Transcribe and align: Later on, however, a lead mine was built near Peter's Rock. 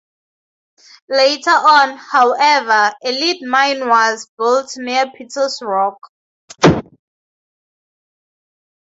Later 1.09 1.51
on, 1.51 1.95
however, 1.95 2.91
a 3.03 3.11
lead 3.11 3.43
mine 3.43 3.87
was 3.87 4.27
built 4.35 4.73
near 4.77 5.05
Peter's 5.11 5.59
Rock. 5.61 5.99